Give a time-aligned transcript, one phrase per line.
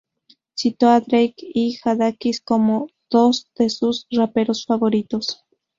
[0.55, 5.45] Citó a Drake y Jadakiss, como dos de sus raperos favoritos.